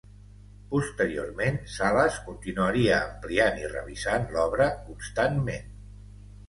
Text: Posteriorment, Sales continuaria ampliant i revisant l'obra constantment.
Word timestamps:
Posteriorment, 0.69 1.59
Sales 1.75 2.17
continuaria 2.31 2.97
ampliant 3.03 3.63
i 3.67 3.71
revisant 3.77 4.27
l'obra 4.35 4.73
constantment. 4.91 5.71